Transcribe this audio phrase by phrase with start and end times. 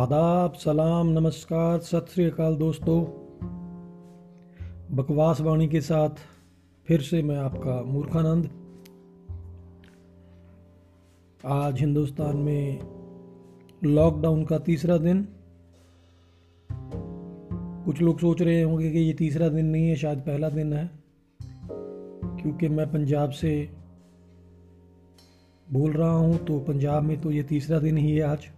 [0.00, 3.04] आदाब, सलाम, नमस्कार, सत श्री अकाल दोस्तों।
[4.96, 6.10] बकवास वाणी के साथ
[6.86, 8.50] फिर से मैं आपका मूर्खानंद।
[11.46, 12.78] आज हिंदुस्तान में
[13.84, 15.28] लॉकडाउन का तीसरा दिन।
[17.84, 20.90] कुछ लोग सोच रहे होंगे कि ये तीसरा दिन नहीं है, शायद पहला दिन है।
[22.42, 23.70] क्योंकि मैं पंजाब से
[25.72, 28.50] बोल रहा हूँ तो पंजाब में तो ये तीसरा दिन ही है आज।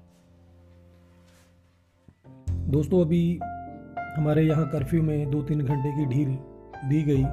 [2.72, 3.38] दोस्तों, अभी
[4.16, 6.28] हमारे यहाँ कर्फ्यू में दो तीन घंटे की ढील
[6.88, 7.24] दी गई।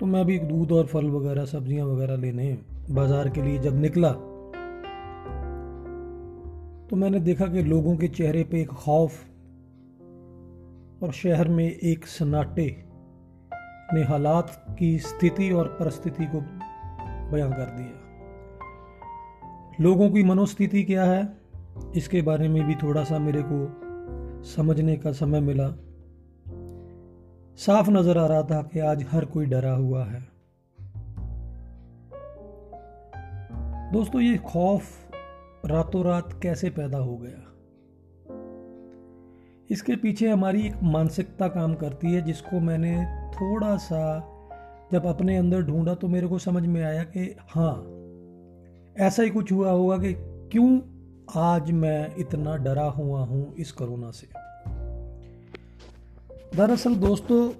[0.00, 2.46] तो मैं अभी दूध और फल वगैरह, सब्ज़ियाँ वगैरह लेने
[2.90, 4.12] बाज़ार के लिए जब निकला
[6.88, 9.12] तो मैंने देखा कि लोगों के चेहरे पे एक खौफ
[11.02, 12.68] और शहर में एक सन्नाटे
[13.94, 16.40] ने हालात की स्थिति और परिस्थिति को
[17.32, 17.94] बयां कर दिया।
[19.80, 21.45] लोगों की मनोस्थिति क्या है?
[21.96, 23.86] इसके बारे में भी थोड़ा सा मेरे को
[24.42, 25.68] समझने का समय मिला।
[27.56, 30.36] साफ़ नज़र आ रहा था कि आज हर कोई डरा हुआ है।
[33.92, 34.82] दोस्तों, ये खौफ
[35.66, 37.42] रातों रात कैसे पैदा हो गया?
[39.70, 44.32] इसके पीछे हमारी एक मानसिकता काम करती है, जिसको मैंने थोड़ा सा
[44.92, 47.74] जब अपने अंदर ढूंढा तो मेरे को समझ में आया कि हाँ
[49.06, 50.80] ऐसा ही कुछ हुआ होगा कि क्यों
[51.28, 54.26] आज मैं इतना डरा हुआ हूँ इस कोरोना से।
[56.56, 57.50] दरअसल दोस्तों,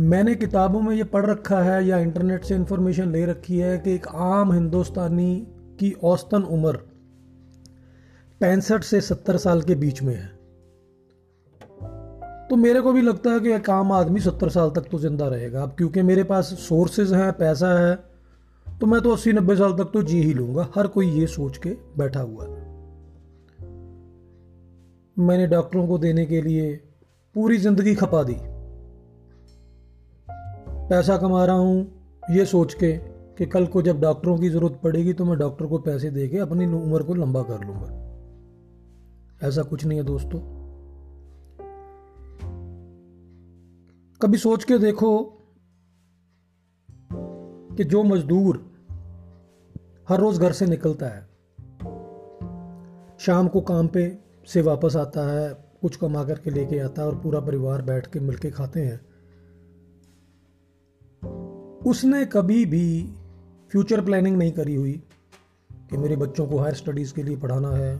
[0.00, 3.94] मैंने किताबों में ये पढ़ रखा है या इंटरनेट से इंफॉर्मेशन ले रखी है कि
[3.94, 5.34] एक आम हिंदुस्तानी
[5.80, 6.76] की औसतन उम्र
[8.40, 10.26] पैंसठ से सत्तर साल के बीच में है।
[12.48, 15.28] तो मेरे को भी लगता है कि एक आम आदमी सत्तर साल तक तो ज़िंदा
[15.28, 18.11] रहेगा। अब क्योंकि मेरे पास सोर्सेज हैं, पैसा है
[18.82, 21.58] तो मैं तो अस्सी नब्बे साल तक तो जी ही लूँगा। हर कोई ये सोच
[21.58, 22.54] के बैठा हुआ है।
[25.16, 26.72] मैंने डॉक्टरों को देने के लिए
[27.34, 28.34] पूरी ज़िंदगी खपा दी।
[30.88, 31.86] पैसा कमा रहा हूँ,
[32.30, 32.92] ये सोच के
[33.38, 36.38] कि कल को जब डॉक्टरों की ज़रूरत पड़ेगी तो मैं डॉक्टर को पैसे दे के
[36.38, 37.88] अपनी उम्र को लंबा कर लूँगा।
[39.48, 40.40] ऐसा कुछ नहीं है दोस्तों।
[44.20, 45.14] कभी सोच के देखो
[47.76, 48.71] कि जो मजदूर
[50.08, 51.20] हर रोज घर से निकलता है।
[53.18, 54.18] शाम को काम पे
[54.48, 55.52] से वापस आता है,
[55.82, 59.00] कुछ कमा करके लेके आता है और पूरा परिवार बैठ के मिलके खाते हैं।
[61.86, 63.14] उसने कभी भी
[63.70, 64.92] फ्यूचर प्लानिंग नहीं करी हुई
[65.90, 67.94] कि मेरे बच्चों को हायर स्टडीज़ के लिए पढ़ाना है,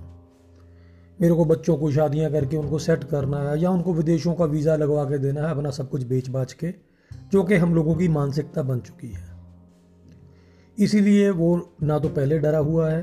[1.20, 4.76] मेरे को बच्चों को शादियाँ करके उनको सेट करना है या उनको विदेशों का वीज़ा
[4.76, 6.74] लगवा के देना है, अपना सब कुछ बेच बाच के,
[7.32, 9.31] जो कि हम लोगों की मानसिकता बन चुकी है।
[10.78, 13.02] इसीलिए वो ना तो पहले डरा हुआ है,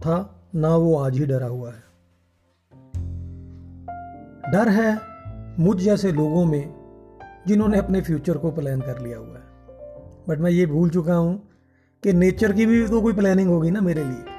[0.00, 1.82] था, ना वो आज ही डरा हुआ है।
[4.52, 4.98] डर है
[5.58, 6.74] मुझ जैसे लोगों में
[7.48, 9.44] जिन्होंने अपने फ्यूचर को प्लान कर लिया हुआ है।
[10.28, 11.48] बट मैं ये भूल चुका हूँ
[12.02, 14.38] कि नेचर की भी तो कोई प्लानिंग होगी ना मेरे लिए।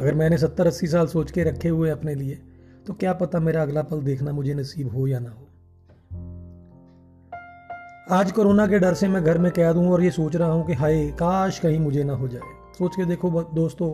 [0.00, 2.38] अगर मैंने सत्तर अस्सी साल सोच के रखे हुए अपने लिए
[2.86, 5.47] तो क्या पता मेरा अगला पल देखना मुझे नसीब हो या ना हो।
[8.10, 10.66] आज कोरोना के डर से मैं घर में कैद हूँ और ये सोच रहा हूँ
[10.66, 12.40] कि हाय, काश कहीं मुझे ना हो जाए।
[12.78, 13.88] सोच के देखो दोस्तों,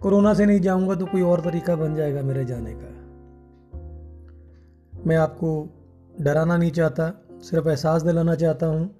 [0.00, 2.88] कोरोना से नहीं जाऊँगा तो कोई और तरीका बन जाएगा मेरे जाने का।
[5.06, 5.52] मैं आपको
[6.20, 7.10] डराना नहीं चाहता,
[7.42, 8.90] सिर्फ़ एहसास दिलाना चाहता हूँ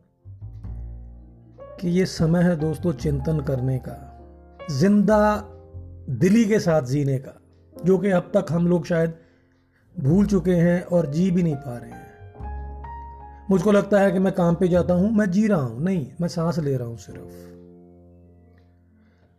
[1.81, 3.99] कि ये समय है दोस्तों चिंतन करने का,
[4.71, 5.37] ज़िंदा
[6.11, 7.41] दिली के साथ जीने का,
[7.75, 9.15] जो कि अब तक हम लोग शायद
[9.95, 12.04] भूल चुके हैं और जी भी नहीं पा रहे हैं।
[13.51, 16.29] मुझको लगता है कि मैं काम पे जाता हूँ, मैं जी रहा हूँ। नहीं, मैं
[16.29, 17.53] सांस ले रहा हूँ सिर्फ़।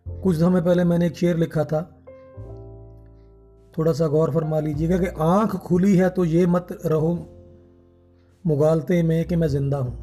[0.06, 1.82] कुछ समय पहले मैंने एक शेर लिखा था।
[3.78, 7.14] थोड़ा सा गौर फरमा लीजिएगा कि आँख खुली है तो ये मत रहो
[8.46, 9.94] मुगालते में कि मैं ज़िंदा हूँ।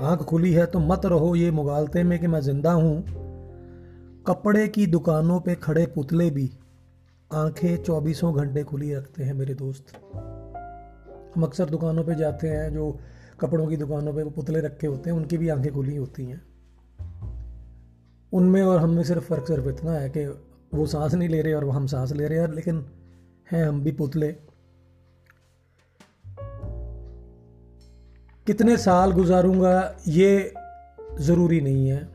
[0.00, 3.04] आँख खुली है तो मत रहो ये मुगालते में कि मैं ज़िंदा हूँ।
[4.26, 6.50] कपड़े की दुकानों पे खड़े पुतले भी
[7.34, 9.84] आँखें चौबीसों घंटे खुली रखते हैं मेरे दोस्त।
[11.36, 13.00] हम अक्सर दुकानों पे जाते हैं, जो
[13.40, 16.42] कपड़ों की दुकानों पे पुतले रखे होते हैं, उनकी भी आँखें खुली होती हैं।
[18.32, 20.26] उनमें और हम में सिर्फ़ फ़र्क सिर्फ़ इतना है कि
[20.74, 22.86] वो सांस नहीं ले रहे और हम सांस ले रहे हैं, लेकिन
[23.52, 24.32] हैं हम भी पुतले।
[28.46, 30.54] कितने साल गुजारूँगा, ये
[31.20, 32.08] ज़रूरी नहीं है।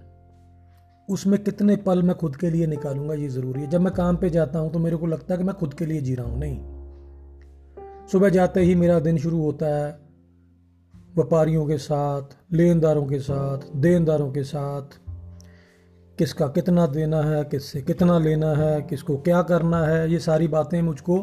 [1.10, 4.30] उसमें कितने पल मैं खुद के लिए निकालूँगा, ये ज़रूरी है। जब मैं काम पे
[4.30, 6.40] जाता हूँ तो मेरे को लगता है कि मैं खुद के लिए जी रहा हूँ,
[6.40, 6.81] नहीं।
[8.12, 10.00] सुबह जाते ही मेरा दिन शुरू होता है।
[11.16, 12.22] व्यापारियों के साथ,
[12.54, 14.82] लेनदारों के साथ, देनदारों के साथ।
[16.18, 20.82] किसका कितना देना है, किससे कितना लेना है, किसको क्या करना है, ये सारी बातें
[20.82, 21.20] मुझको।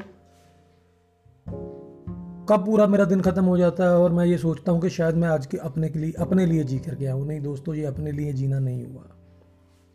[2.49, 5.14] कब पूरा मेरा दिन ख़त्म हो जाता है और मैं ये सोचता हूँ कि शायद
[5.14, 7.85] मैं आज के अपने के लिए, अपने लिए जी कर गया हूँ। नहीं दोस्तों, ये
[7.85, 9.05] अपने लिए जीना नहीं हुआ।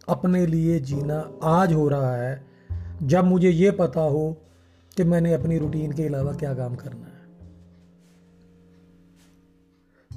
[0.09, 2.43] अपने लिए जीना आज हो रहा है।
[3.03, 4.37] जब मुझे ये पता हो
[4.97, 7.21] कि मैंने अपनी रूटीन के अलावा क्या काम करना है।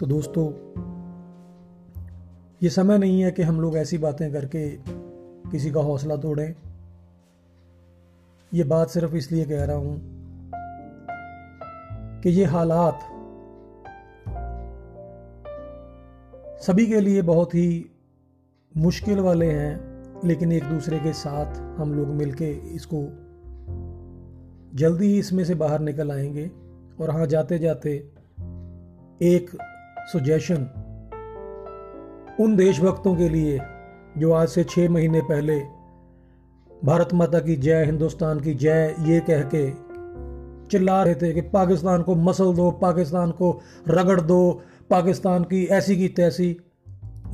[0.01, 0.47] तो दोस्तों,
[2.63, 4.69] ये समय नहीं है कि हम लोग ऐसी बातें करके
[5.51, 6.55] किसी का हौसला तोड़ें।
[8.55, 10.01] ये बात सिर्फ़ इसलिए कह रहा हूँ
[12.23, 13.01] कि ये हालात
[16.63, 17.91] सभी के लिए बहुत ही
[18.77, 23.03] मुश्किल वाले हैं, लेकिन एक दूसरे के साथ हम लोग मिलके इसको
[24.77, 26.51] जल्दी ही इसमें से बाहर निकल आएँगे।
[27.01, 27.91] और हाँ जाते जाते
[29.23, 29.51] एक
[30.13, 30.83] सुजेशन
[32.41, 33.61] उन देशभक्तों के लिए
[34.19, 35.61] जो आज से छः महीने पहले
[36.85, 39.71] भारत माता की जय, हिंदुस्तान की जय, ये कह के
[40.67, 45.97] चिल्ला रहे थे कि पाकिस्तान को मसल दो, पाकिस्तान को रगड़ दो, पाकिस्तान की ऐसी
[45.97, 46.57] की तैसी।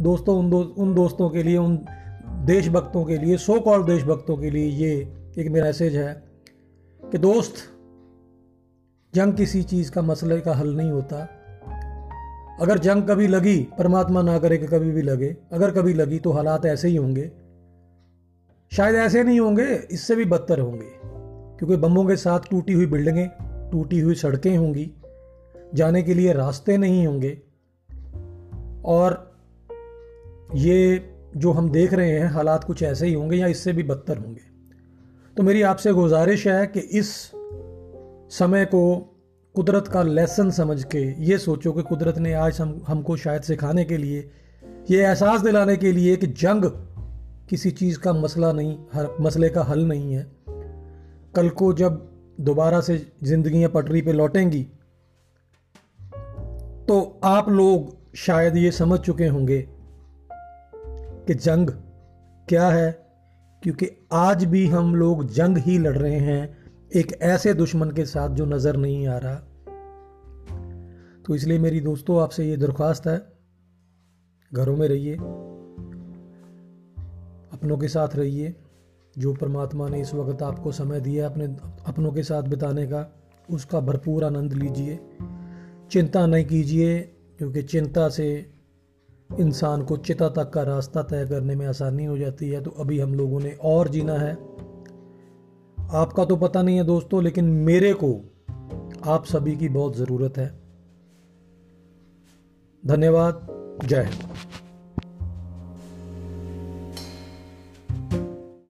[0.00, 1.77] दोस्तों, उन दो, उन दोस्तों के लिए, उन
[2.27, 6.31] देशभक्तों के लिए सो कॉल देशभक्तों के लिए ये एक मैसेज है।
[7.12, 7.55] कि दोस्त,
[9.14, 11.29] जंग किसी चीज़ का मसले का हल नहीं होता।
[12.61, 16.31] अगर जंग कभी लगी, परमात्मा ना करे कि कभी भी लगे। अगर कभी लगी तो
[16.31, 17.31] हालात ऐसे ही होंगे।
[18.73, 20.91] शायद ऐसे नहीं होंगे, इससे भी बदतर होंगे।
[21.59, 23.29] क्योंकि बमों के साथ टूटी हुई बिल्डिंगें,
[23.70, 24.93] टूटी हुई सड़कें होंगी।
[25.75, 27.43] जाने के लिए रास्ते नहीं होंगे।
[28.85, 29.37] और
[30.55, 34.19] ये जो हम देख रहे हैं, हालात कुछ ऐसे ही होंगे या इससे भी बदतर
[34.19, 34.52] होंगे।
[35.37, 37.31] तो मेरी आपसे गुजारिश है कि इस
[38.31, 39.14] समय को
[39.55, 43.84] कुदरत का लेसन समझ के ये सोचो कि कुदरत ने आज हम, हमको शायद सिखाने
[43.84, 44.31] के लिए,
[44.90, 46.64] ये एहसास दिलाने के लिए कि जंग
[47.49, 50.26] किसी चीज़ का मसला नहीं, हर, मसले का हल नहीं है।
[51.34, 54.62] कल को जब दोबारा से जिंदगियाँ पटरी पे लौटेंगी
[56.88, 59.69] तो आप लोग शायद ये समझ चुके होंगे
[61.26, 61.70] कि जंग
[62.49, 63.02] क्या है
[63.62, 66.62] क्योंकि आज भी हम लोग जंग ही लड़ रहे हैं
[66.97, 69.35] एक ऐसे दुश्मन के साथ जो नज़र नहीं आ रहा।
[71.26, 73.32] तो इसलिए मेरी दोस्तों, आपसे ये दरख्वास्त है,
[74.55, 75.14] घरों में रहिए,
[77.53, 78.55] अपनों के साथ रहिए,
[79.19, 81.44] जो परमात्मा ने इस वक्त आपको समय दिया अपने,
[81.87, 83.19] अपनों के साथ बिताने का,
[83.50, 84.99] उसका भरपूर आनंद लीजिए।
[85.91, 87.00] चिंता नहीं कीजिए,
[87.38, 88.52] क्योंकि चिंता से
[89.40, 93.00] इंसान को चिता तक का रास्ता तय करने में आसानी हो जाती है तो अभी
[93.00, 94.32] हम लोगों ने और जीना है।
[95.90, 98.20] आपका तो पता नहीं है दोस्तों, लेकिन मेरे को
[99.05, 100.61] आप सभी की बहुत ज़रूरत है।
[102.87, 103.46] धन्यवाद,
[103.84, 104.31] जय हिंद।